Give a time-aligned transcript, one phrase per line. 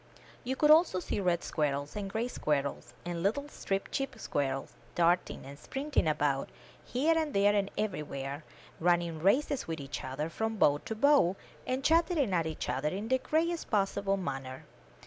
[0.43, 5.45] You could also see red squirrels, and gray squirrels, and little striped chip squirrels, darting
[5.45, 6.49] and springing about,
[6.83, 8.43] here and there and everywhere,
[8.79, 11.35] running races with each other from bough to bough,
[11.67, 14.65] and chatter ing at each other in the gayest possible manner.